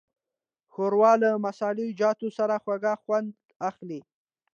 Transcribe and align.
ښوروا 0.73 1.11
له 1.23 1.29
مسالهجاتو 1.45 2.27
سره 2.37 2.55
خوږ 2.63 2.83
خوند 3.03 3.29
اخلي. 3.69 3.99